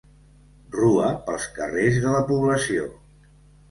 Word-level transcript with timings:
Rua 0.77 1.11
pels 1.29 1.47
carrers 1.61 2.03
de 2.09 2.19
la 2.19 2.27
població. 2.35 2.93